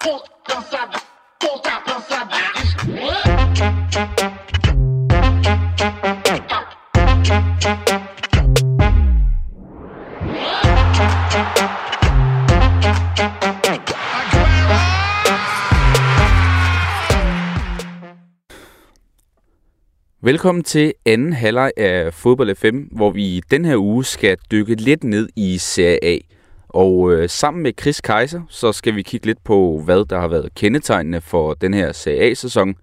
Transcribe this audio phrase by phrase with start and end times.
[0.00, 0.98] Puta dançada,
[1.38, 2.36] puta dançada.
[20.26, 24.74] Velkommen til anden halvleg af Fodbold FM, hvor vi i den her uge skal dykke
[24.74, 26.18] lidt ned i Serie A.
[26.68, 30.28] Og øh, sammen med Chris Kaiser, så skal vi kigge lidt på, hvad der har
[30.28, 32.74] været kendetegnende for den her Serie A-sæson.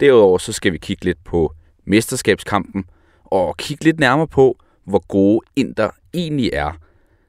[0.00, 1.54] Derudover så skal vi kigge lidt på
[1.84, 2.84] mesterskabskampen,
[3.24, 6.72] og kigge lidt nærmere på, hvor gode Inter egentlig er.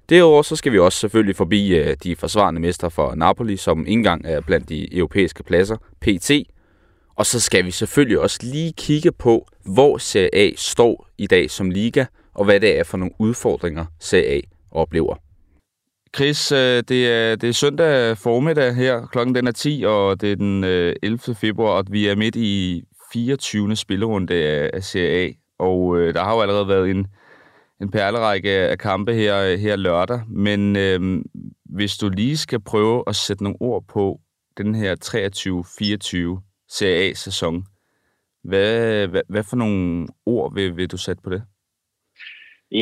[0.09, 3.91] Derudover så skal vi også selvfølgelig forbi øh, de forsvarende mestre for Napoli, som ikke
[3.91, 6.31] engang er blandt de europæiske pladser, PT,
[7.15, 11.51] og så skal vi selvfølgelig også lige kigge på, hvor Serie A står i dag
[11.51, 14.39] som liga, og hvad det er for nogle udfordringer, Serie A
[14.71, 15.15] oplever.
[16.15, 20.31] Chris, øh, det er, det er søndag formiddag her, klokken den er 10, og det
[20.31, 21.35] er den øh, 11.
[21.35, 23.75] Februar, og vi er midt i 24.
[23.75, 24.33] spillerunde
[24.73, 25.31] af Serie A.
[25.59, 27.07] Og øh, der har jo allerede været en,
[27.81, 31.21] en perlerække af kampe her, øh, her lørdag, men øh,
[31.65, 34.19] hvis du lige skal prøve at sætte nogle ord på
[34.57, 34.95] den her
[36.35, 37.55] 23-24 Serie A-sæson.
[38.43, 41.41] Hvad, hvad, hvad for nogle ord vil, vil du sætte på det?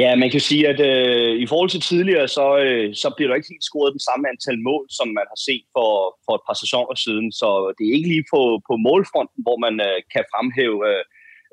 [0.02, 3.36] Ja, man kan sige, at øh, i forhold til tidligere, så, øh, så bliver der
[3.36, 5.92] ikke helt scoret den samme antal mål, som man har set for,
[6.26, 7.28] for et par sæsoner siden.
[7.40, 11.04] Så det er ikke lige på, på målfronten, hvor man øh, kan fremhæve øh,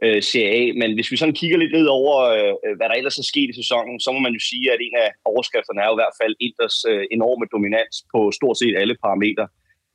[0.06, 3.48] øh Men hvis vi sådan kigger lidt ned over, øh, hvad der ellers er sket
[3.50, 6.18] i sæsonen, så må man jo sige, at en af overskrifterne er jo i hvert
[6.20, 9.46] fald Inters øh, enorme dominans på stort set alle parametre.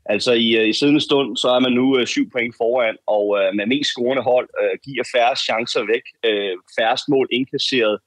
[0.06, 3.26] Altså i, øh, i siddende stund, så er man nu øh, syv point foran, og
[3.40, 8.00] øh, med mest scorende hold øh, giver færre chancer væk, øh, færrest mål indkasseret,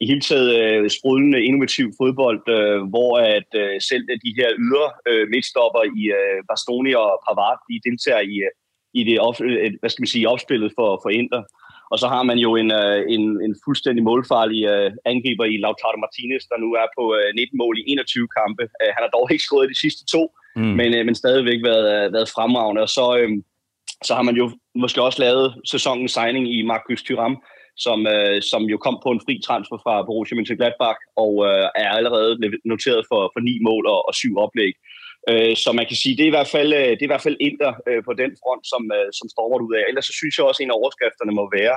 [0.00, 4.86] i hele taget øh, sprudlende innovativ fodbold, øh, hvor at øh, selv de her ydre
[5.08, 8.52] øh, midtstopper i øh, Bastoni og Pavard, de deltager i, øh,
[8.98, 11.42] i det op, øh, hvad skal man sige, opspillet for, for Inter.
[11.92, 15.98] Og så har man jo en, øh, en, en fuldstændig målfarlig øh, angriber i Lautaro
[16.04, 18.62] Martinez, der nu er på øh, 19 mål i 21 kampe.
[18.80, 20.22] Øh, han har dog ikke skåret de sidste to,
[20.56, 20.74] mm.
[20.80, 22.82] men, øh, men stadigvæk været, øh, været fremragende.
[22.82, 23.30] Og så, øh,
[24.04, 27.36] så har man jo måske også lavet sæsonens signing i Marcus Thuram,
[27.76, 31.90] som, øh, som jo kom på en fri transfer fra Borussia Mönchengladbach og øh, er
[31.98, 32.32] allerede
[32.64, 34.74] noteret for, for ni mål og, og syv oplæg.
[35.30, 37.26] Øh, så man kan sige, det er i hvert fald, øh, det er i hvert
[37.26, 39.84] fald Inter øh, på den front, som, øh, som stormer ud af.
[39.88, 41.76] Ellers så synes jeg også, at en af overskrifterne må være,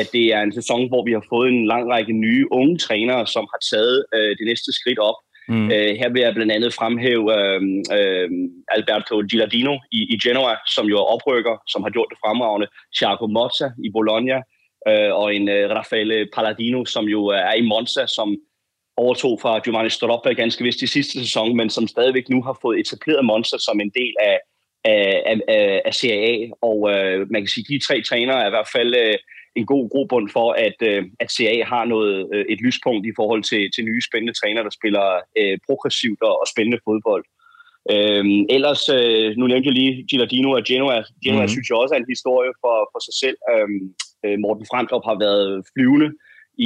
[0.00, 3.26] at det er en sæson, hvor vi har fået en lang række nye unge trænere,
[3.34, 5.18] som har taget øh, det næste skridt op.
[5.48, 5.70] Mm.
[5.70, 7.60] Øh, her vil jeg blandt andet fremhæve øh,
[7.98, 8.28] øh,
[8.68, 12.66] Alberto Gilardino i, i Genoa, som jo er oprykker, som har gjort det fremragende.
[12.96, 14.38] Thiago Motta i Bologna,
[14.88, 18.36] øh, og en øh, Raffaele Palladino, som jo øh, er i Monza, som
[18.96, 22.80] overtog fra Giovanni Stroppa ganske vist i sidste sæson, men som stadigvæk nu har fået
[22.80, 24.38] etableret Monza som en del af,
[24.84, 26.34] af, af, af CAA.
[26.62, 29.18] Og øh, man kan sige, at de tre trænere er i hvert fald øh,
[29.56, 33.42] en god grobund for, at, øh, at CA har noget, øh, et lyspunkt i forhold
[33.42, 35.06] til, til nye spændende trænere, der spiller
[35.38, 37.24] øh, progressivt og, og spændende fodbold.
[37.94, 40.98] Øhm, ellers, øh, nu nævnte jeg lige Gilardino og Genoa.
[41.24, 41.54] Genoa mm-hmm.
[41.54, 43.38] synes jeg også er en historie for, for sig selv.
[43.52, 43.82] Øhm,
[44.24, 46.10] øh, Morten Fremdrup har været flyvende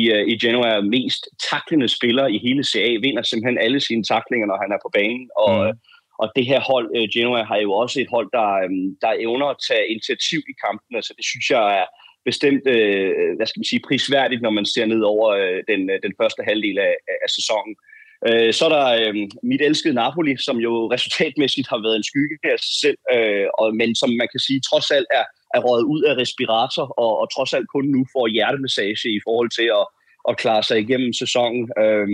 [0.01, 4.47] i, øh, i Genoa, mest taklende spiller i hele CA, vinder simpelthen alle sine taklinger,
[4.49, 5.27] når han er på banen.
[5.45, 5.79] Og, mm.
[6.21, 8.71] og det her hold, øh, Genoa, har jo også et hold, der, øh,
[9.03, 11.87] der evner at tage initiativ i kampene, så det synes jeg er,
[12.25, 15.99] bestemt, øh, hvad skal man sige, prisværdigt, når man ser ned over øh, den, øh,
[16.03, 17.75] den første halvdel af, af sæsonen.
[18.29, 22.37] Øh, så er der øh, mit elskede Napoli, som jo resultatmæssigt har været en skygge
[22.53, 25.25] af sig selv, øh, og, men som man kan sige trods alt er,
[25.55, 29.51] er røget ud af respirator, og, og trods alt kun nu får hjertemassage i forhold
[29.59, 29.87] til at,
[30.29, 31.63] at klare sig igennem sæsonen.
[31.83, 32.09] Øh,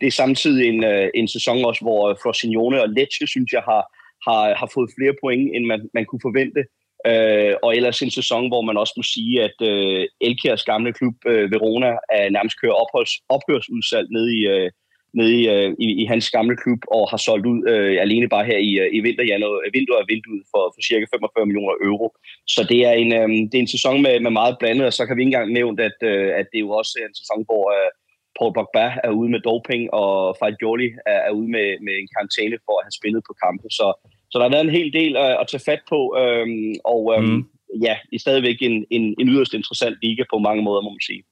[0.00, 3.82] det er samtidig en, øh, en sæson også, hvor Frosinone og Lecce, synes jeg, har,
[4.26, 6.60] har, har fået flere point, end man, man kunne forvente.
[7.06, 11.14] Øh, og ellers en sæson, hvor man også må sige, at øh, Elkjærs gamle klub
[11.26, 14.70] øh, Verona er nærmest kører opholds, ophørsudsalg nede i, øh,
[15.18, 18.44] nede i, øh, i, i hans gamle klub og har solgt ud øh, alene bare
[18.44, 21.74] her i, øh, i vinter, januar, øh, vinter og vinduet for, for cirka 45 millioner
[21.88, 22.08] euro.
[22.54, 25.02] Så det er en, øh, det er en sæson med, med meget blandet, og så
[25.06, 27.64] kan vi ikke engang nævne, at, øh, at det er jo også en sæson, hvor
[27.76, 27.90] øh,
[28.38, 32.56] Paul Pogba er ude med doping, og Fagioli er, er ude med, med en karantæne
[32.66, 33.66] for at have spillet på kampe.
[33.78, 33.86] Så
[34.30, 37.26] så der har været en hel del at, at tage fat på, øhm, og øhm,
[37.26, 37.44] mm.
[37.82, 41.22] ja, stadigvæk en, en, en yderst interessant liga på mange måder, må man sige.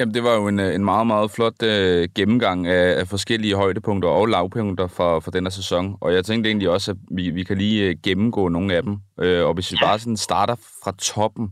[0.00, 4.08] Jamen, det var jo en, en meget, meget flot øh, gennemgang af, af forskellige højdepunkter
[4.08, 5.96] og lavpunkter for, for denne sæson.
[6.00, 8.96] Og jeg tænkte egentlig også, at vi, vi kan lige øh, gennemgå nogle af dem.
[9.20, 11.48] Øh, og hvis vi bare sådan starter fra toppen,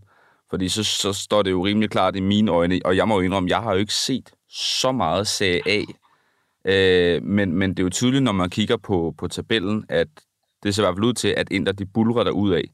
[0.51, 3.21] fordi så, så står det jo rimelig klart i mine øjne, og jeg må jo
[3.21, 5.83] indrømme, jeg har jo ikke set så meget Serie A
[6.69, 10.09] Øh, men, men det er jo tydeligt, når man kigger på, på tabellen, at
[10.67, 12.65] det ser i hvert fald ud til, at Inter de bulrer der ud af.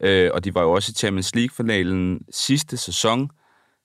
[0.00, 3.30] Øh, og de var jo også i Champions League-finalen sidste sæson.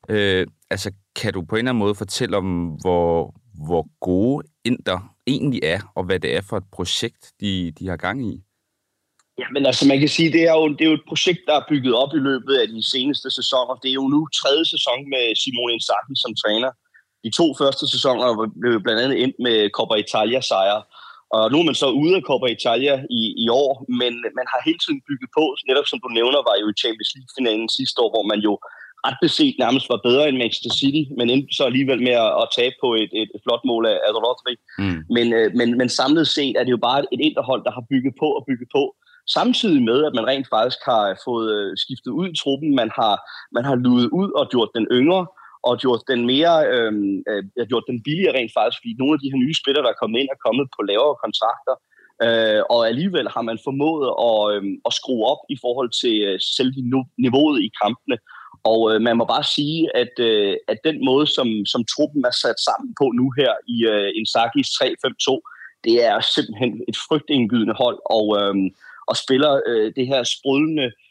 [0.10, 3.36] Øh, altså, kan du på en eller anden måde fortælle om, hvor,
[3.66, 7.98] hvor gode Inter egentlig er, og hvad det er for et projekt, de, de har
[7.98, 8.44] gang i?
[9.40, 11.56] Ja, men altså man kan sige, det er, jo, det er jo et projekt, der
[11.58, 13.74] er bygget op i løbet af de seneste sæsoner.
[13.82, 16.72] Det er jo nu tredje sæson med Simone Inzaghi som træner.
[17.24, 18.26] De to første sæsoner
[18.62, 20.82] blev blandt andet endt med Coppa Italia sejre.
[21.36, 24.60] Og nu er man så ude af Coppa Italia i, i år, men man har
[24.68, 25.44] hele tiden bygget på.
[25.70, 28.54] Netop som du nævner, var jo i Champions League-finalen sidste år, hvor man jo
[29.08, 32.48] ret beset nærmest var bedre end Manchester City, men endte så alligevel med at, at
[32.58, 34.54] tabe på et, et, flot mål af, af Rodri.
[34.82, 35.00] Mm.
[35.16, 38.14] Men, øh, men, men samlet set er det jo bare et interhold, der har bygget
[38.22, 38.84] på og bygget på
[39.38, 42.76] samtidig med, at man rent faktisk har fået øh, skiftet ud i truppen.
[42.82, 43.16] Man har,
[43.52, 45.28] man har luet ud og gjort den yngre,
[45.68, 49.20] og gjort den mere, øhm, øh, øh, gjort den billigere rent faktisk, fordi nogle af
[49.22, 51.76] de her nye spillere, der er kommet ind, er kommet på lavere kontrakter,
[52.26, 56.40] øh, og alligevel har man formået at, øh, at skrue op i forhold til øh,
[56.58, 56.72] selv
[57.24, 58.18] niveauet i kampene.
[58.72, 62.36] Og øh, man må bare sige, at, øh, at den måde, som, som truppen er
[62.44, 65.30] sat sammen på nu her i øh, Inzaghi's 3-5-2,
[65.86, 68.56] det er simpelthen et frygtindgydende hold, og, øh,
[69.10, 71.09] og spiller øh, det her sprudlende øh,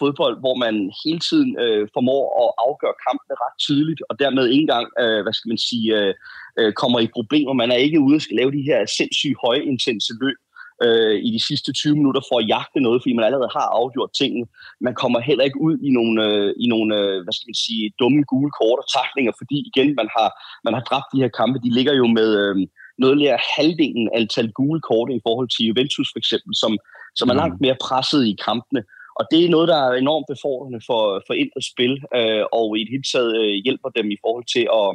[0.00, 0.74] fodbold, hvor man
[1.04, 5.34] hele tiden øh, formår at afgøre kampene ret tidligt, og dermed ikke engang, øh, hvad
[5.36, 6.14] skal man sige, øh,
[6.58, 7.52] øh, kommer i problemer.
[7.52, 10.38] Man er ikke ude og skal lave de her sindssygt høje intense løb
[10.84, 14.10] øh, i de sidste 20 minutter for at jagte noget, fordi man allerede har afgjort
[14.20, 14.46] tingene.
[14.86, 17.92] Man kommer heller ikke ud i nogle, øh, i nogle øh, hvad skal man sige,
[18.00, 20.28] dumme gule kort og taklinger, fordi igen, man har,
[20.66, 21.56] man har dræbt de her kampe.
[21.64, 22.28] De ligger jo med...
[22.42, 22.56] Øh,
[23.04, 26.72] noget mere halvdelen antal gule kort i forhold til Juventus for eksempel, som,
[27.18, 27.40] som er mm.
[27.42, 28.82] langt mere presset i kampene.
[29.18, 32.80] Og det er noget, der er enormt befordrende for, for indre spil, øh, og i
[32.84, 34.90] det hele taget øh, hjælper dem i forhold til at,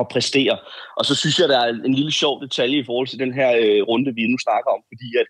[0.00, 0.56] at præstere.
[0.98, 3.50] Og så synes jeg, der er en lille sjov detalje i forhold til den her
[3.62, 5.28] øh, runde, vi nu snakker om, fordi at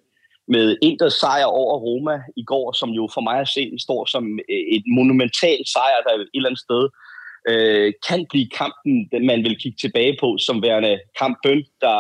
[0.55, 4.25] med Inders sejr over Roma i går, som jo for mig at se står som
[4.52, 6.82] øh, et monumental sejr, der et eller andet sted
[7.50, 8.94] øh, kan blive kampen,
[9.31, 11.99] man vil kigge tilbage på, som værende kampbøn, der,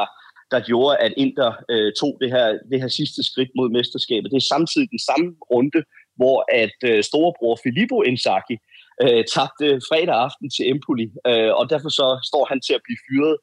[0.52, 4.30] der gjorde, at Inter øh, tog det her, det her sidste skridt mod mesterskabet.
[4.30, 5.80] Det er samtidig den samme runde,
[6.20, 8.56] hvor at øh, storebror Filippo Inzaghi
[9.02, 13.00] øh, tabte fredag aften til Empoli, øh, og derfor så står han til at blive
[13.06, 13.34] fyret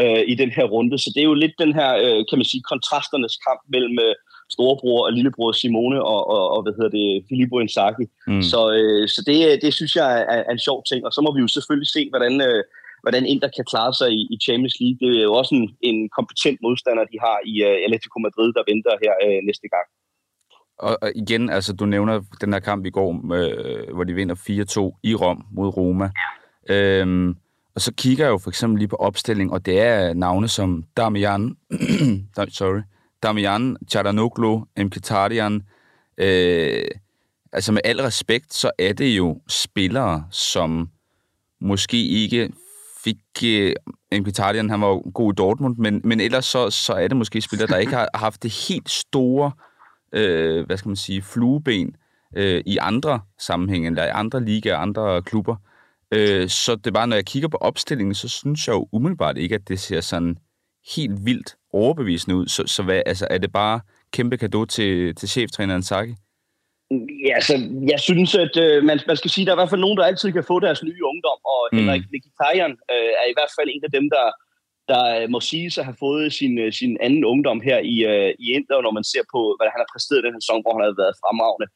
[0.00, 0.96] øh, i den her runde.
[0.98, 4.14] Så det er jo lidt den her, øh, kan man sige, kontrasternes kamp mellem øh,
[4.54, 8.06] storebror og lillebror Simone og, og, og hvad hedder det, Filippo Inzaghi.
[8.26, 8.42] Mm.
[8.50, 11.30] Så, øh, så det, det synes jeg er, er en sjov ting, og så må
[11.34, 12.62] vi jo selvfølgelig se, hvordan, øh,
[13.04, 14.98] hvordan Inter kan klare sig i, i Champions League.
[15.02, 18.68] Det er jo også en, en kompetent modstander, de har i uh, Atletico Madrid, der
[18.70, 19.86] venter her uh, næste gang.
[20.82, 24.98] Og, igen, altså du nævner den her kamp i går, øh, hvor de vinder 4-2
[25.02, 26.10] i Rom mod Roma.
[26.68, 27.00] Ja.
[27.00, 27.36] Øhm,
[27.74, 30.84] og så kigger jeg jo for eksempel lige på opstilling, og det er navne som
[30.96, 31.56] Damian,
[32.48, 32.80] sorry,
[33.22, 35.62] Damian, Charanoglu, Mkhitaryan.
[36.18, 36.84] Øh,
[37.52, 40.88] altså med al respekt, så er det jo spillere, som
[41.60, 42.50] måske ikke
[43.04, 43.74] fik øh,
[44.12, 47.68] Mkhitaryan, han var god i Dortmund, men, men ellers så, så er det måske spillere,
[47.68, 49.52] der ikke har haft det helt store,
[50.12, 51.96] øh, hvad skal man sige, flueben
[52.36, 55.56] øh, i andre sammenhænge, eller i andre ligaer, andre klubber.
[56.14, 59.38] Øh, så det er bare, når jeg kigger på opstillingen, så synes jeg jo umiddelbart
[59.38, 60.38] ikke, at det ser sådan
[60.96, 62.46] helt vildt overbevisende ud.
[62.46, 63.80] Så, så hvad, altså, er det bare
[64.12, 66.14] kæmpe kado til, til cheftræneren Saki?
[67.26, 67.54] Ja, altså,
[67.92, 69.98] jeg synes, at øh, man, man skal sige, at der er i hvert fald nogen,
[69.98, 71.78] der altid kan få deres nye ungdom, og mm.
[71.78, 74.26] Henrik Mkhitaryan øh, er i hvert fald en af dem, der,
[74.90, 77.96] der øh, må sige sig at have fået sin, øh, sin anden ungdom her i,
[78.12, 80.72] øh, i Inter, når man ser på, hvad han har præsteret den her sæson, hvor
[80.76, 81.68] han har været fremragende.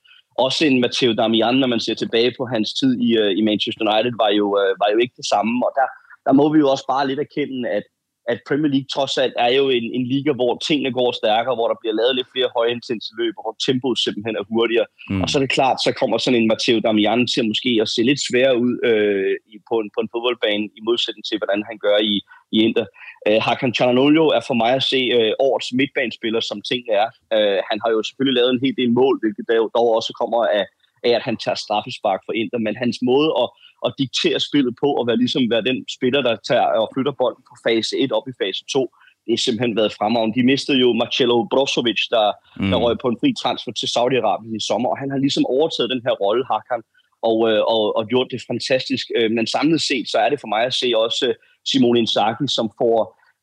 [0.44, 4.12] Også en Matteo Damian, når man ser tilbage på hans tid i, i Manchester United,
[4.22, 4.46] var jo,
[4.82, 5.86] var jo ikke det samme, og der,
[6.26, 7.84] der må vi jo også bare lidt erkende, at
[8.33, 11.68] at Premier League trods alt er jo en, en liga, hvor tingene går stærkere, hvor
[11.68, 14.88] der bliver lavet lidt flere højintense løb, og hvor tempoet simpelthen er hurtigere.
[15.11, 15.23] Mm.
[15.23, 17.88] Og så er det klart, så kommer sådan en Matteo Damian til at måske at
[17.95, 19.35] se lidt sværere ud øh,
[19.71, 22.14] på, en, på en fodboldbane, i modsætning til, hvordan han gør i,
[22.54, 22.87] i Inter.
[23.26, 27.09] Øh, Hakan Chananolio er for mig at se øh, årets midtbanespiller, som tingene er.
[27.37, 29.45] Øh, han har jo selvfølgelig lavet en hel del mål, hvilket
[29.76, 30.64] dog også kommer af,
[31.08, 33.48] af at han tager straffespark for Inter, men hans måde at
[33.86, 37.42] at diktere spillet på, og være, ligesom være den spiller, der tager og flytter bolden
[37.50, 38.80] på fase 1 op i fase 2.
[39.25, 40.38] Det har simpelthen været fremragende.
[40.38, 42.26] De mistede jo Marcelo Brozovic, der,
[42.60, 42.70] mm.
[42.70, 45.90] der røg på en fri transfer til Saudi-Arabien i sommer, og han har ligesom overtaget
[45.94, 46.82] den her rolle, Hakan,
[47.30, 49.06] og, øh, og, og gjort det fantastisk.
[49.16, 51.34] Øh, men samlet set, så er det for mig at se også øh,
[51.70, 52.98] Simone Inzaghi, som får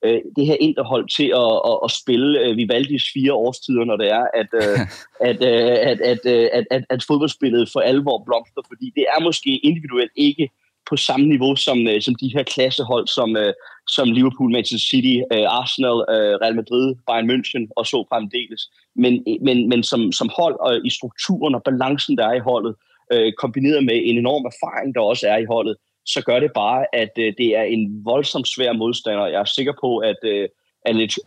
[0.06, 4.10] øh, det her interhold til at, at, at spille øh, Vivaldis fire årstider, når det
[4.20, 4.80] er, at, øh,
[5.30, 9.24] at, øh, at, at, øh, at, at, at fodboldspillet for alvor blomster, fordi det er
[9.24, 10.50] måske individuelt ikke
[10.90, 13.54] på samme niveau som, øh, som de her klassehold, som, øh,
[13.88, 18.62] som Liverpool, Manchester City, øh, Arsenal, øh, Real Madrid, Bayern München og så fremdeles.
[18.96, 22.76] Men, men, men som, som hold og i strukturen og balancen, der er i holdet,
[23.14, 26.96] øh, kombineret med en enorm erfaring, der også er i holdet, så gør det bare,
[26.96, 29.26] at øh, det er en voldsomt svær modstander.
[29.28, 30.50] Jeg er sikker på, at øh,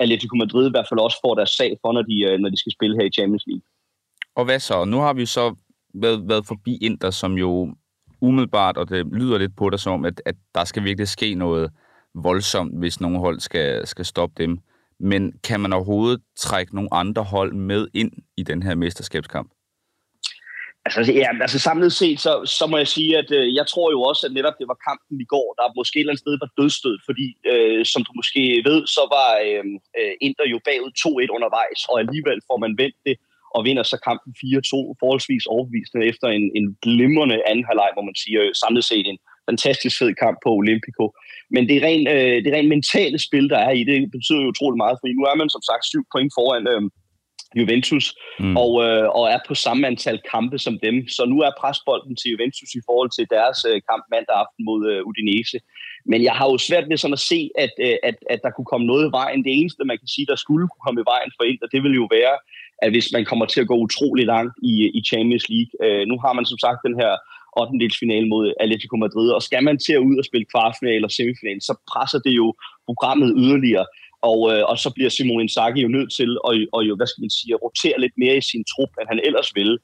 [0.01, 2.57] Atletico Madrid i hvert fald også får deres sag for, når de, øh, når de
[2.57, 3.63] skal spille her i Champions League.
[4.37, 4.85] Og hvad så?
[4.85, 5.55] Nu har vi så
[5.95, 7.75] været, været forbi Inter, som jo
[8.21, 11.71] umiddelbart, og det lyder lidt på dig som, at, at der skal virkelig ske noget
[12.15, 14.59] voldsomt, hvis nogle hold skal, skal stoppe dem.
[15.01, 19.51] Men kan man overhovedet trække nogle andre hold med ind i den her mesterskabskamp?
[20.87, 24.01] Altså, ja, altså samlet set, så, så må jeg sige, at øh, jeg tror jo
[24.11, 26.51] også, at netop det var kampen i går, der måske et eller andet sted var
[26.59, 31.37] dødstød, fordi øh, som du måske ved, så var øhm, øh, Inter jo bagud 2-1
[31.37, 33.17] undervejs, og alligevel får man vendt det
[33.57, 38.17] og vinder så kampen 4-2 forholdsvis overbevisende efter en, en glimrende anden halvleg, hvor man
[38.23, 41.05] siger øh, samlet set en fantastisk fed kamp på Olympico.
[41.55, 44.53] Men det er rent, øh, det rent mentale spil, der er i det, betyder jo
[44.55, 46.83] utrolig meget, fordi nu er man som sagt syv point foran øh,
[47.55, 48.57] Juventus, mm.
[48.57, 51.09] og, øh, og er på samme antal kampe som dem.
[51.09, 54.81] Så nu er presbolden til Juventus i forhold til deres øh, kamp mandag aften mod
[54.93, 55.59] øh, Udinese.
[56.11, 58.71] Men jeg har jo svært ved sådan at se, at, øh, at, at der kunne
[58.73, 59.45] komme noget i vejen.
[59.45, 61.95] Det eneste, man kan sige, der skulle kunne komme i vejen for Inter, det vil
[62.03, 62.37] jo være,
[62.85, 65.73] at hvis man kommer til at gå utrolig langt i, i Champions League.
[65.85, 67.13] Øh, nu har man som sagt den her
[67.57, 67.99] 8.
[68.03, 71.61] finale mod Atletico Madrid, og skal man til at ud og spille kvartfinale og semifinale,
[71.69, 72.47] så presser det jo
[72.89, 73.87] programmet yderligere.
[74.31, 77.23] Og, øh, og så bliver Simon Inzaghi jo nødt til at, og jo, hvad skal
[77.25, 79.77] man sige, at rotere lidt mere i sin trup, end han ellers ville.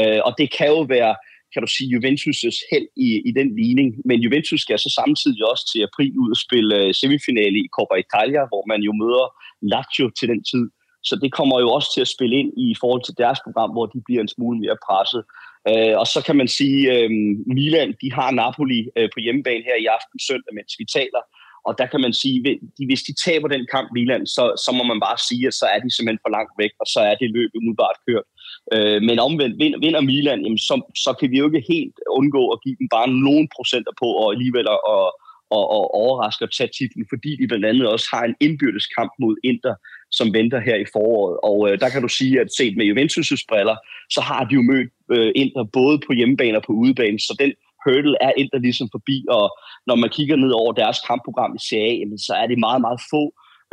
[0.00, 1.12] Øh, og det kan jo være,
[1.52, 3.88] kan du sige, Juventus' held i, i den ligning.
[4.08, 7.94] Men Juventus skal så samtidig også til april ud og spille øh, semifinale i Coppa
[8.04, 9.26] Italia, hvor man jo møder
[9.72, 10.64] Lazio til den tid.
[11.08, 13.86] Så det kommer jo også til at spille ind i forhold til deres program, hvor
[13.92, 15.22] de bliver en smule mere presset.
[15.68, 17.10] Øh, og så kan man sige, at øh,
[17.56, 21.22] Milan de har Napoli øh, på hjemmebane her i aften søndag, mens vi taler.
[21.68, 24.82] Og der kan man sige, at hvis de taber den kamp Milan, så, så må
[24.92, 27.34] man bare sige, at så er de simpelthen for langt væk, og så er det
[27.36, 28.26] løbet umiddelbart kørt.
[28.74, 30.74] Øh, men omvendt, vinder, vinder Milan, jamen, så,
[31.04, 34.26] så kan vi jo ikke helt undgå at give dem bare nogle procenter på, og
[34.34, 35.06] alligevel at,
[35.50, 38.86] og, og overrasker overraske at tage titlen, fordi de blandt andet også har en indbyrdes
[38.86, 39.74] kamp mod Inter,
[40.10, 41.36] som venter her i foråret.
[41.42, 43.76] Og øh, der kan du sige, at set med Juventus' briller,
[44.10, 47.52] så har de jo mødt øh, Inter både på hjemmebane og på udebane, så den
[47.84, 49.46] hurdle er Inter ligesom forbi, og
[49.88, 53.00] når man kigger ned over deres kampprogram i Serie jamen, så er det meget, meget
[53.12, 53.22] få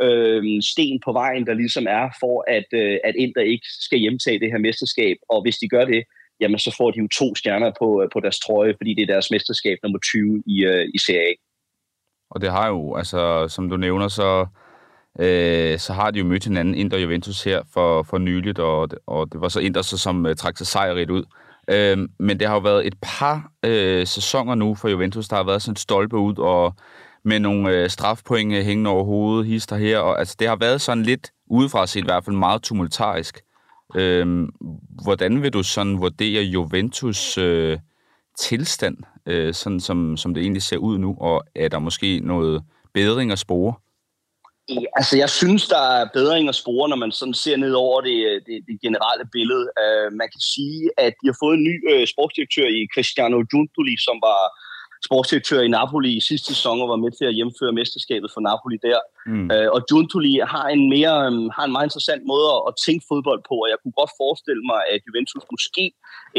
[0.06, 0.42] øh,
[0.72, 4.50] sten på vejen, der ligesom er for, at, øh, at Inter ikke skal hjemtage det
[4.52, 6.02] her mesterskab, og hvis de gør det,
[6.40, 9.12] jamen så får de jo to stjerner på, øh, på deres trøje, fordi det er
[9.14, 11.32] deres mesterskab nummer 20 i, øh, i A.
[12.30, 14.46] Og det har jo, altså som du nævner, så
[15.20, 18.88] øh, så har de jo mødt hinanden, Inter og Juventus her for, for nyligt, og,
[19.06, 21.24] og det var så Inter, så, som uh, trak sig sejrigt ud.
[21.70, 25.44] Øh, men det har jo været et par øh, sæsoner nu for Juventus, der har
[25.44, 26.74] været sådan et stolpe ud, og
[27.24, 30.80] med nogle øh, strafpoint øh, hængende over hovedet, hister her, og altså det har været
[30.80, 33.40] sådan lidt, udefra set i hvert fald, meget tumultarisk.
[33.96, 34.48] Øh,
[35.02, 37.78] hvordan vil du sådan vurdere Juventus øh,
[38.38, 38.96] tilstand,
[39.28, 42.62] øh, sådan som, som det egentlig ser ud nu, og er der måske noget
[42.94, 43.74] bedring at spore?
[44.68, 48.00] Ja, altså, jeg synes, der er bedring at spore, når man sådan ser ned over
[48.00, 49.64] det, det, det generelle billede.
[49.82, 53.96] Uh, man kan sige, at de har fået en ny uh, sportsdirektør i Cristiano Giuntoli,
[54.06, 54.40] som var
[55.06, 58.78] sportsdirektør i Napoli i sidste sæson og var med til at hjemføre mesterskabet for Napoli
[58.88, 59.00] der.
[59.32, 59.46] Mm.
[59.54, 63.40] Uh, og Giuntoli har en, mere, um, har en meget interessant måde at tænke fodbold
[63.50, 65.84] på, og jeg kunne godt forestille mig, at Juventus måske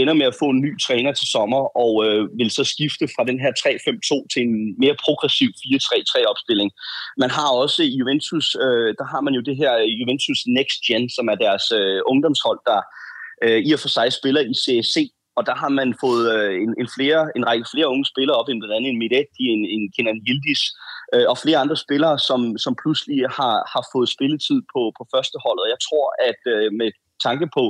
[0.01, 3.24] ender med at få en ny træner til sommer, og uh, vil så skifte fra
[3.30, 6.70] den her 3-5-2 til en mere progressiv 4-3-3 opstilling.
[7.24, 11.04] Man har også i Juventus, uh, der har man jo det her Juventus Next Gen,
[11.18, 12.80] som er deres uh, ungdomshold, der
[13.46, 14.98] uh, i og for sig spiller i CSC,
[15.39, 18.50] og der har man fået øh, en, en, flere, en række flere unge spillere op,
[18.50, 20.62] end blandt andet en Midetti, en, en Kenan Yildiz,
[21.13, 25.38] øh, og flere andre spillere, som, som pludselig har, har fået spilletid på, på første
[25.46, 25.60] hold.
[25.63, 26.89] Og jeg tror, at øh, med
[27.27, 27.63] tanke på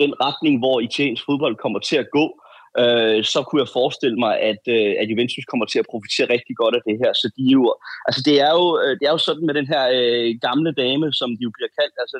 [0.00, 2.49] den retning, hvor italiensk fodbold kommer til at gå, øh,
[2.82, 6.54] Øh, så kunne jeg forestille mig, at, øh, at Juventus kommer til at profitere rigtig
[6.62, 7.12] godt af det her.
[7.22, 7.62] Så de jo,
[8.06, 11.06] altså det er jo, øh, det er jo sådan med den her øh, gamle dame,
[11.20, 11.96] som de jo bliver kaldt.
[12.02, 12.16] Altså,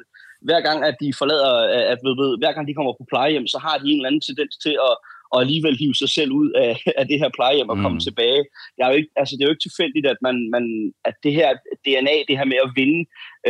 [0.48, 1.52] hver gang, at de forlader,
[1.92, 4.26] at, ved, ved, hver gang de kommer på plejehjem, så har de en eller anden
[4.28, 4.94] tendens til at,
[5.32, 8.06] og alligevel hive sig selv ud af, af det her plejehjem og komme mm.
[8.06, 8.42] tilbage.
[8.74, 10.64] Det er, jo ikke, altså, det er jo ikke tilfældigt, at, man, man,
[11.08, 11.48] at det her
[11.86, 13.00] DNA, det her med at vinde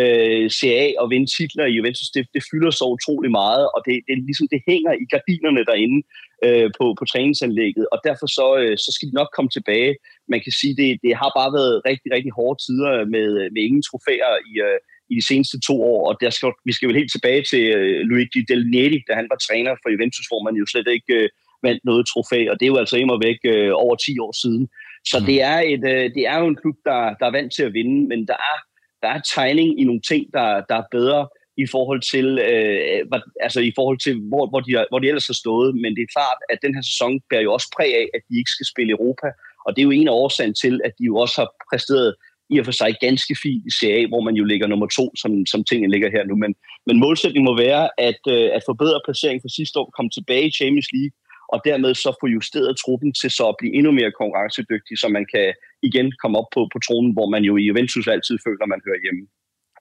[0.00, 3.94] øh, CA og vinde titler i Juventus, det, det fylder så utrolig meget, og det,
[4.08, 6.00] det, ligesom, det hænger i gardinerne derinde
[6.46, 9.92] øh, på, på træningsanlægget, og derfor så, øh, så skal de nok komme tilbage.
[10.32, 13.84] Man kan sige, det, det har bare været rigtig, rigtig hårde tider med, med ingen
[13.88, 14.78] trofæer i, øh,
[15.10, 18.00] i de seneste to år, og der skal, vi skal vel helt tilbage til øh,
[18.08, 21.28] Luigi Del Neri, da han var træner for Juventus, hvor man jo slet ikke øh,
[21.62, 24.68] vandt noget trofæ, og det er jo altså immer væk øh, over 10 år siden.
[25.10, 25.26] Så mm.
[25.26, 27.74] det, er et, øh, det er jo en klub, der, der er vant til at
[27.78, 28.56] vinde, men der er,
[29.02, 31.28] der er tegning i nogle ting, der, der er bedre
[31.64, 35.38] i forhold til, øh, altså i forhold til hvor, hvor, de, hvor de ellers har
[35.44, 35.70] stået.
[35.82, 38.38] Men det er klart, at den her sæson bærer jo også præg af, at de
[38.40, 39.28] ikke skal spille Europa.
[39.66, 42.14] Og det er jo en af årsagen til, at de jo også har præsteret
[42.52, 45.32] i og for sig ganske fint i CA, hvor man jo ligger nummer to, som,
[45.52, 46.34] som tingene ligger her nu.
[46.36, 46.54] Men,
[46.86, 50.56] men målsætningen må være at, øh, at forbedre placeringen for sidste år, komme tilbage i
[50.58, 51.14] Champions League,
[51.52, 55.26] og dermed så få justeret truppen til så at blive endnu mere konkurrencedygtig, så man
[55.34, 55.46] kan
[55.82, 59.00] igen komme op på, på tronen, hvor man jo i Juventus altid føler, man hører
[59.04, 59.22] hjemme.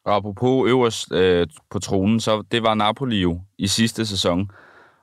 [0.06, 4.52] Og apropos øverst øh, på tronen, så det var Napoli jo i sidste sæson.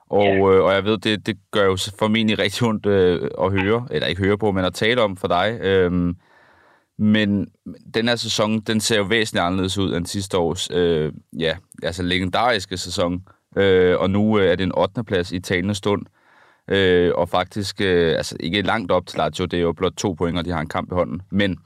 [0.09, 0.37] Og, ja.
[0.37, 4.07] øh, og jeg ved, det, det gør jo formentlig rigtig ondt øh, at høre, eller
[4.07, 5.59] ikke høre på, men at tale om for dig.
[5.61, 5.91] Øh,
[6.99, 7.47] men
[7.93, 12.03] den her sæson, den ser jo væsentligt anderledes ud end sidste års, øh, ja, altså
[12.03, 13.27] legendariske sæson.
[13.57, 15.03] Øh, og nu øh, er det en 8.
[15.03, 16.05] plads i talende stund.
[16.69, 20.13] Øh, og faktisk, øh, altså ikke langt op til Lazio, det er jo blot to
[20.13, 21.21] point, og de har en kamp i hånden.
[21.31, 21.57] Men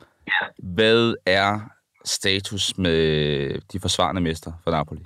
[0.58, 1.60] hvad er
[2.05, 2.98] status med
[3.72, 5.01] de forsvarende mester for Napoli?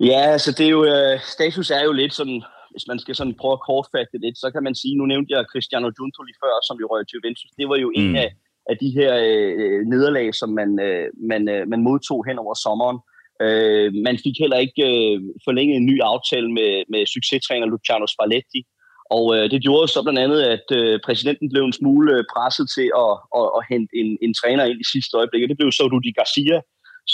[0.00, 3.34] Ja, altså det er jo, øh, status er jo lidt sådan, hvis man skal sådan
[3.40, 6.54] prøve at kortfatte lidt, så kan man sige, nu nævnte jeg Cristiano Giunto lige før,
[6.68, 7.50] som jo røg til Juventus.
[7.58, 8.00] Det var jo mm.
[8.02, 8.30] en af,
[8.70, 12.98] af de her øh, nederlag, som man, øh, man, øh, man modtog hen over sommeren.
[13.44, 18.60] Øh, man fik heller ikke øh, forlænget en ny aftale med, med succestræner Luciano Spalletti,
[19.16, 22.66] og øh, det gjorde så blandt andet, at øh, præsidenten blev en smule øh, presset
[22.76, 25.42] til at, at, at hente en, en træner ind i sidste øjeblik.
[25.42, 26.58] Og det blev så Rudi Garcia,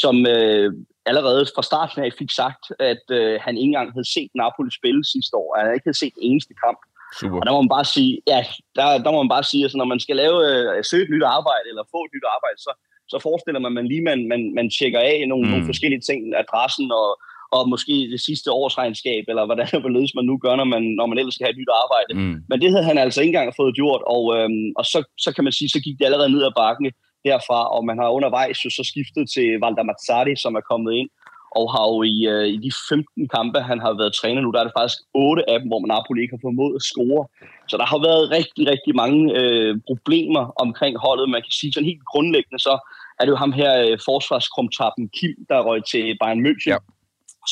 [0.03, 0.69] som øh,
[1.11, 5.03] allerede fra starten af fik sagt, at øh, han ikke engang havde set Napoli spille
[5.15, 5.49] sidste år.
[5.57, 6.81] Han havde ikke havde set en eneste kamp.
[7.21, 7.39] Super.
[7.41, 8.41] Og der må man bare sige, ja,
[8.77, 11.15] der, der må man bare sige, at altså, når man skal lave, øh, søge et
[11.15, 12.73] nyt arbejde, eller få et nyt arbejde, så,
[13.13, 15.51] så forestiller man, at man lige man, man, man tjekker af nogle, mm.
[15.53, 17.09] nogle forskellige ting, adressen og,
[17.57, 21.19] og måske det sidste årsregnskab, eller hvordan hvorledes man nu gør, når man, når man
[21.19, 22.13] ellers skal have et nyt arbejde.
[22.15, 22.37] Mm.
[22.49, 25.45] Men det havde han altså ikke engang fået gjort, og, øhm, og så, så kan
[25.45, 26.87] man sige, så gik det allerede ned ad bakken
[27.25, 31.11] derfra, og man har undervejs jo så skiftet til Valder Mazzari, som er kommet ind,
[31.59, 34.61] og har jo i, øh, i de 15 kampe, han har været træner nu, der
[34.61, 37.23] er det faktisk 8 af dem, hvor man Napoli ikke har formået at score.
[37.71, 41.27] Så der har været rigtig, rigtig mange øh, problemer omkring holdet.
[41.35, 42.75] Man kan sige sådan helt grundlæggende, så
[43.19, 46.73] er det jo ham her øh, forsvarskrumtappen Kim, der røg til Bayern München.
[46.75, 46.81] Ja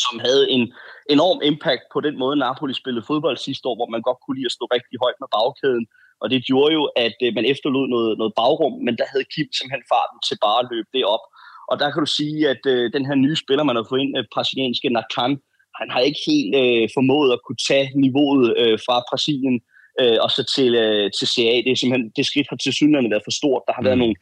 [0.05, 0.65] som havde en
[1.15, 4.51] enorm impact på den måde, Napoli spillede fodbold sidste år, hvor man godt kunne lide
[4.51, 5.87] at stå rigtig højt med bagkæden.
[6.23, 9.49] Og det gjorde jo, at øh, man efterlod noget, noget bagrum, men der havde Kim
[9.53, 11.25] simpelthen farten til bare at løbe det op.
[11.71, 14.13] Og der kan du sige, at øh, den her nye spiller, man har fået ind,
[14.19, 15.33] øh, brasilianske Nakan,
[15.81, 19.57] han har ikke helt øh, formået at kunne tage niveauet øh, fra Brasilien
[20.01, 21.55] øh, og så til, øh, til CA.
[21.65, 23.63] Det er simpelthen, det skridt har til synligheden været for stort.
[23.67, 23.89] Der har mm.
[23.89, 24.17] været nogle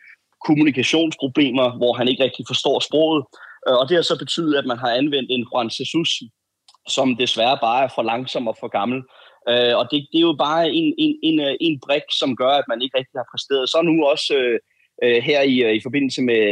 [0.46, 3.22] kommunikationsproblemer, hvor han ikke rigtig forstår sproget.
[3.68, 6.10] Øh, og det har så betydet, at man har anvendt en Juan Jesus,
[6.88, 9.00] som desværre bare er for langsom og for gammel.
[9.50, 12.52] Øh, og det, det er jo bare en, en, en, øh, en brik, som gør,
[12.60, 13.68] at man ikke rigtig har præsteret.
[13.68, 14.34] Så nu også
[15.04, 16.42] øh, her i, i forbindelse med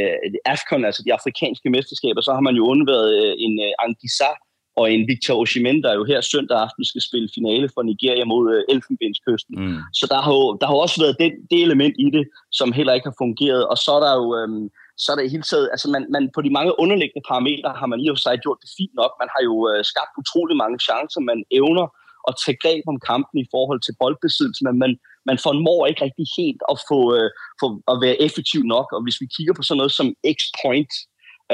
[0.52, 4.30] AFCON, altså de afrikanske mesterskaber, så har man jo undværet en Angisa
[4.76, 8.64] og en Victor Osimhen, der jo her søndag aften skal spille finale for Nigeria mod
[8.72, 9.54] Elfenbenskysten.
[9.64, 9.78] Mm.
[9.98, 12.94] Så der har jo der har også været det, det element i det, som heller
[12.94, 13.62] ikke har fungeret.
[13.72, 14.26] Og så er der jo...
[14.40, 14.70] Øh,
[15.02, 18.00] så er det hele taget, altså man, man, på de mange underliggende parametre har man
[18.00, 19.12] i og for sig gjort det fint nok.
[19.22, 21.86] Man har jo øh, skabt utrolig mange chancer, man evner
[22.28, 24.92] at tage greb om kampen i forhold til boldbesiddelse, men man,
[25.28, 28.88] man formår ikke rigtig helt at få, øh, få at være effektiv nok.
[28.96, 30.92] Og hvis vi kigger på sådan noget som X-point,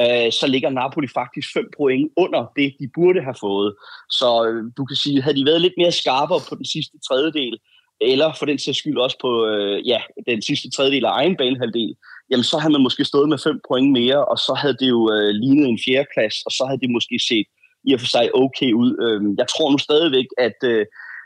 [0.01, 3.69] øh, så ligger Napoli faktisk 5 point under det, de burde have fået.
[4.19, 7.55] Så øh, du kan sige, havde de været lidt mere skarpere på den sidste tredjedel,
[8.01, 11.95] eller for den sags skyld også på øh, ja, den sidste tredjedel af egen banehalvdel,
[12.29, 15.01] jamen så havde man måske stået med fem point mere, og så havde det jo
[15.13, 17.47] øh, lignet en fjerdeplads, og så havde det måske set
[17.87, 18.91] i og for sig okay ud.
[19.05, 20.85] Øh, jeg tror nu stadigvæk, at, øh,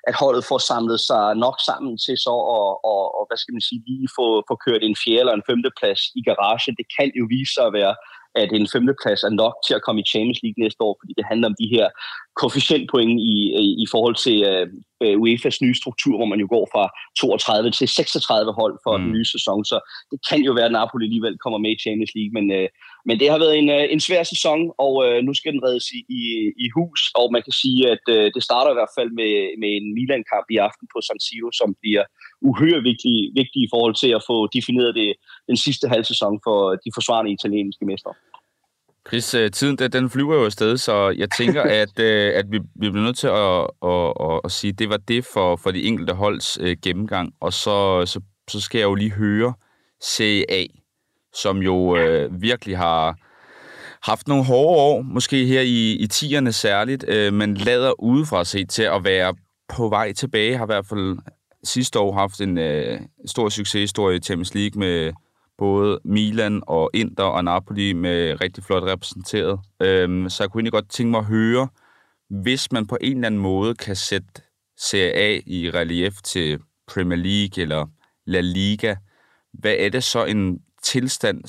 [0.10, 3.68] at holdet får samlet sig nok sammen til så at, og, og, hvad skal man
[3.68, 6.70] sige, lige få, få kørt en fjerde eller en femteplads i garage.
[6.80, 7.94] Det kan jo vise sig at være
[8.42, 11.26] at en femteplads er nok til at komme i Champions League næste år, fordi det
[11.32, 11.88] handler om de her
[12.40, 16.84] koefficientpoint i, i, i forhold til uh, UEFA's nye struktur, hvor man jo går fra
[17.20, 19.04] 32 til 36 hold for mm.
[19.04, 19.66] den nye sæson.
[19.72, 19.78] Så
[20.12, 22.68] det kan jo være, at Napoli alligevel kommer med i Champions League, men, uh,
[23.08, 25.88] men det har været en, uh, en svær sæson, og uh, nu skal den reddes
[25.98, 26.24] i, i,
[26.66, 29.70] i hus, og man kan sige, at uh, det starter i hvert fald med, med
[29.78, 32.04] en Milan-kamp i aften på San Siro, som bliver
[32.50, 35.10] uhyre vigtig, vigtig i forhold til at få defineret det,
[35.50, 38.14] den sidste halv sæson for de forsvarende italienske mestre.
[39.08, 42.90] Chris, øh, tiden den flyver jo afsted, så jeg tænker, at, øh, at vi, vi
[42.90, 43.60] bliver nødt til at,
[43.92, 47.34] at, at, at sige, at det var det for, for de enkelte holds øh, gennemgang.
[47.42, 49.54] Og så, så, så skal jeg jo lige høre
[50.04, 50.66] CA,
[51.34, 53.18] som jo øh, virkelig har
[54.04, 58.66] haft nogle hårde år, måske her i, i tierne særligt, øh, men lader udefra se
[58.66, 59.36] til at være
[59.70, 61.18] på vej tilbage, har i hvert fald
[61.64, 65.14] sidste år haft en øh, stor succeshistorie i Champions League med
[65.58, 69.60] både Milan og Inter og Napoli med rigtig flot repræsenteret.
[69.82, 71.68] Øhm, så jeg kunne egentlig godt tænke mig at høre,
[72.30, 74.28] hvis man på en eller anden måde kan sætte
[74.78, 77.86] Serie A i relief til Premier League eller
[78.26, 78.96] La Liga,
[79.54, 81.44] hvad er det så en tilstand,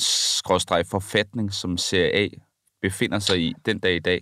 [0.91, 2.29] forfatning, som Serie A
[2.83, 4.21] befinder sig i den dag i dag?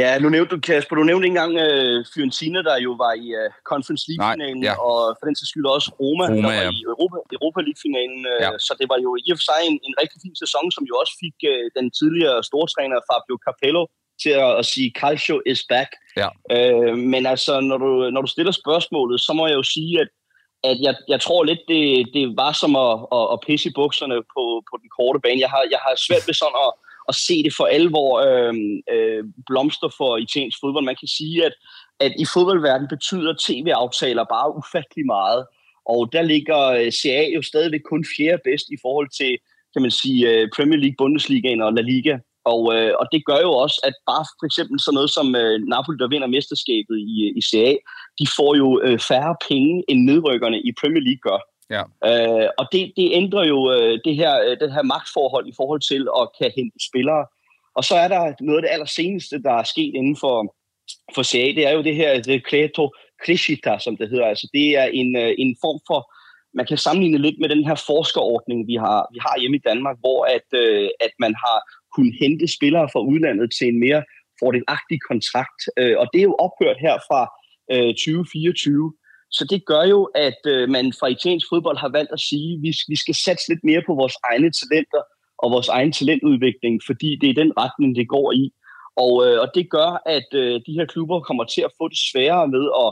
[0.00, 3.26] Ja, nu nævnte du, Kasper, du nævnte ikke engang uh, Fiorentina, der jo var i
[3.40, 4.74] uh, Conference League-finalen, ja.
[4.88, 6.70] og for den sags skyld også Roma, Roma der var ja.
[6.76, 8.20] i Europa, Europa League-finalen.
[8.32, 8.50] Uh, ja.
[8.66, 10.94] Så det var jo i og for sig en, en rigtig fin sæson, som jo
[11.02, 13.82] også fik uh, den tidligere stortræner Fabio Capello
[14.22, 15.90] til at, at sige, Calcio is back.
[16.20, 16.28] Ja.
[16.54, 20.10] Uh, men altså, når du, når du stiller spørgsmålet, så må jeg jo sige, at
[20.70, 24.18] at jeg, jeg tror lidt, det, det var som at, at, at pisse i bukserne
[24.34, 25.40] på, på den korte bane.
[25.40, 26.72] Jeg har, jeg har svært ved sådan at,
[27.10, 28.54] at se det for alvor øh,
[28.94, 30.84] øh, blomster for italiensk fodbold.
[30.84, 31.54] Man kan sige, at,
[32.00, 35.42] at i fodboldverdenen betyder tv-aftaler bare ufattelig meget.
[35.86, 39.32] Og der ligger øh, CA jo stadigvæk kun fjerde bedst i forhold til,
[39.72, 42.18] kan man sige, øh, Premier League, Bundesligaen og La Liga.
[42.44, 45.60] Og, øh, og det gør jo også, at bare for eksempel sådan noget som øh,
[45.72, 47.70] Napoli, der vinder mesterskabet i, i CA,
[48.18, 51.40] de får jo øh, færre penge, end nedrykkerne i Premier League gør.
[51.74, 51.82] Ja.
[52.08, 55.80] Øh, og det, det ændrer jo øh, det her, øh, det her magtforhold i forhold
[55.80, 57.26] til at kan hente spillere.
[57.76, 60.54] Og så er der noget af det allerseneste, der er sket inden for,
[61.14, 62.90] for CA, det er jo det her decreto
[63.24, 64.26] crescita, som det hedder.
[64.26, 66.00] Altså det er en, øh, en form for,
[66.54, 69.96] man kan sammenligne lidt med den her forskerordning, vi har, vi har hjemme i Danmark,
[70.00, 71.58] hvor at, øh, at man har
[71.94, 74.02] kunnet hente spillere fra udlandet til en mere
[74.40, 75.60] fordelagtig kontrakt.
[75.80, 77.22] Øh, og det er jo ophørt her fra
[77.72, 78.92] øh, 2024.
[79.36, 82.62] Så det gør jo, at øh, man fra italiensk fodbold har valgt at sige, at
[82.62, 85.02] vi, vi skal satse lidt mere på vores egne talenter
[85.42, 88.44] og vores egen talentudvikling, fordi det er den retning, det går i.
[89.04, 92.00] Og, øh, og det gør, at øh, de her klubber kommer til at få det
[92.10, 92.88] sværere med at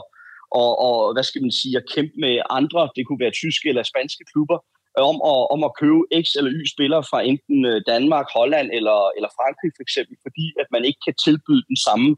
[0.61, 3.83] og, og, hvad skal man sige, at kæmpe med andre, det kunne være tyske eller
[3.83, 4.57] spanske klubber,
[4.97, 8.67] øh, om at, om at købe X eller Y spillere fra enten øh, Danmark, Holland
[8.77, 12.09] eller, eller Frankrig for eksempel, fordi at man ikke kan tilbyde den samme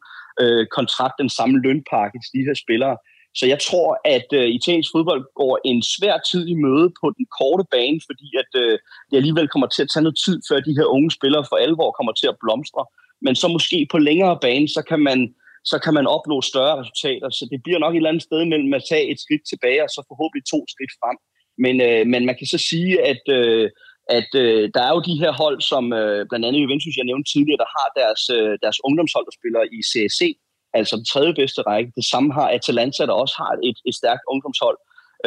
[0.42, 2.98] øh, kontrakt, den samme lønpakke til de her spillere.
[3.40, 7.26] Så jeg tror, at øh, italiensk fodbold går en svær tid i møde på den
[7.40, 8.76] korte bane, fordi at øh,
[9.10, 11.92] det alligevel kommer til at tage noget tid, før de her unge spillere for alvor
[11.92, 12.84] kommer til at blomstre.
[13.26, 15.20] Men så måske på længere bane, så kan man
[15.72, 17.30] så kan man opnå større resultater.
[17.30, 19.90] Så det bliver nok et eller andet sted mellem at tage et skridt tilbage, og
[19.90, 21.18] så forhåbentlig to skridt frem.
[21.64, 23.66] Men, øh, men man kan så sige, at, øh,
[24.18, 27.32] at øh, der er jo de her hold, som øh, blandt andet Juventus, jeg nævnte
[27.34, 30.22] tidligere, der har deres, øh, deres ungdomshold, der spiller i CSC,
[30.80, 31.92] altså den tredje bedste række.
[32.00, 34.78] Det samme har Atalanta, der også har et, et stærkt ungdomshold.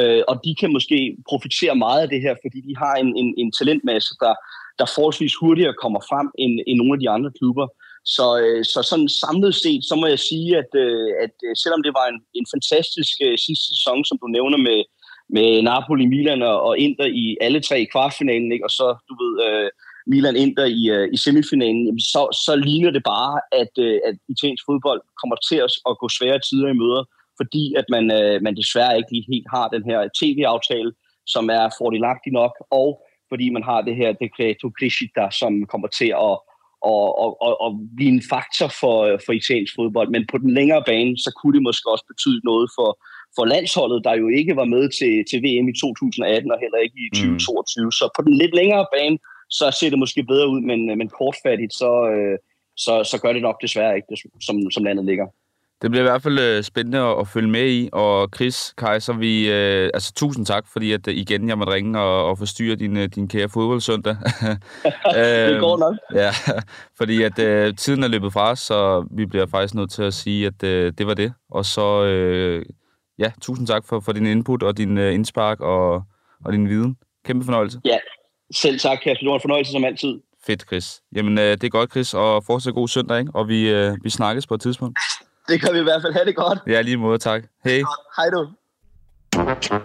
[0.01, 0.99] Øh, og de kan måske
[1.31, 4.35] profitere meget af det her, fordi de har en, en, en talentmasse, der,
[4.79, 7.67] der forholdsvis hurtigere kommer frem end, end nogle af de andre klubber.
[8.17, 11.83] Så, øh, så sådan samlet set, så må jeg sige, at, øh, at øh, selvom
[11.87, 13.15] det var en, en fantastisk
[13.47, 14.81] sidste sæson, som du nævner med,
[15.37, 18.67] med Napoli, Milan og, og Inter i alle tre i kvartfinalen, ikke?
[18.69, 19.35] og så, du ved,
[20.13, 20.83] Milan Inter i,
[21.15, 23.73] i semifinalen, jamen, så, så ligner det bare, at,
[24.09, 25.59] at italiensk fodbold kommer til
[25.91, 27.05] at, gå svære tider i møder,
[27.41, 28.05] fordi at man,
[28.47, 30.93] man desværre ikke lige helt har den her tv-aftale,
[31.35, 32.89] som er fordelagtig nok, og
[33.31, 36.35] fordi man har det her decreto crescita, som kommer til at
[36.83, 40.09] og, og, og, og blive en faktor for, for italiensk fodbold.
[40.11, 42.91] Men på den længere bane, så kunne det måske også betyde noget for,
[43.37, 46.99] for landsholdet, der jo ikke var med til, til VM i 2018 og heller ikke
[47.07, 47.85] i 2022.
[47.85, 47.91] Mm.
[47.99, 49.19] Så på den lidt længere bane,
[49.59, 52.37] så ser det måske bedre ud, men, men kortfattigt, så, øh,
[52.85, 54.09] så, så gør det nok desværre ikke,
[54.47, 55.27] som, som landet ligger.
[55.83, 59.13] Det bliver i hvert fald øh, spændende at, at følge med i, og Chris Kaiser,
[59.13, 62.77] vi, øh, altså tusind tak, fordi at, øh, igen jeg måtte ringe og, og forstyrre
[62.77, 64.17] din, øh, din kære fodboldsøndag.
[65.15, 65.95] det går nok.
[66.15, 66.31] Ja,
[66.99, 70.15] fordi at øh, tiden er løbet fra os, så vi bliver faktisk nødt til at
[70.15, 71.33] sige, at øh, det var det.
[71.51, 72.67] Og så, øh,
[73.19, 76.03] ja, tusind tak for, for din input og din øh, indspark og,
[76.45, 76.97] og din viden.
[77.25, 77.81] Kæmpe fornøjelse.
[77.85, 77.99] Ja,
[78.55, 79.21] selv tak, Kasper.
[79.21, 80.21] Det var en fornøjelse som altid.
[80.47, 81.01] Fedt, Chris.
[81.17, 83.33] Jamen, øh, det er godt, Chris, og fortsat god søndag, ikke?
[83.35, 84.99] Og vi, øh, vi snakkes på et tidspunkt.
[85.49, 86.59] Det kan vi i hvert fald have det godt.
[86.67, 87.43] Ja, lige måde, tak.
[87.65, 87.83] Hej.
[88.17, 88.49] Hej du.
[89.33, 89.79] Thank you.